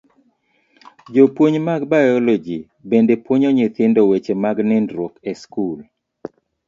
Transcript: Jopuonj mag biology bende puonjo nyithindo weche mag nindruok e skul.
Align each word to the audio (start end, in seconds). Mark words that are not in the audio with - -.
Jopuonj 1.13 1.57
mag 1.67 1.81
biology 1.91 2.57
bende 2.89 3.13
puonjo 3.23 3.49
nyithindo 3.57 4.01
weche 4.09 4.33
mag 4.43 4.57
nindruok 4.69 5.13
e 5.29 5.31
skul. 5.41 5.79